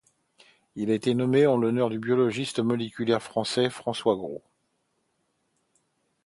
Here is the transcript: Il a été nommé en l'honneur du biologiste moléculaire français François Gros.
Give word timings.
Il 0.75 0.89
a 0.89 0.95
été 0.95 1.13
nommé 1.13 1.45
en 1.45 1.57
l'honneur 1.57 1.91
du 1.91 1.99
biologiste 1.99 2.59
moléculaire 2.59 3.21
français 3.21 3.69
François 3.69 4.15
Gros. 4.15 4.41